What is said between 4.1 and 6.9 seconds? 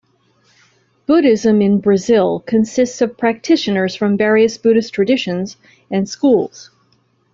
various Buddhist traditions and schools.